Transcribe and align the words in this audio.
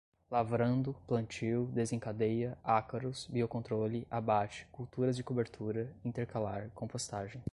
lavrando, 0.31 0.95
plantio, 1.05 1.69
desencadeia, 1.71 2.57
ácaros, 2.63 3.27
biocontrole, 3.27 4.07
abate, 4.09 4.65
culturas 4.71 5.15
de 5.15 5.23
cobertura, 5.23 5.93
intercalar, 6.03 6.71
compostagem 6.73 7.43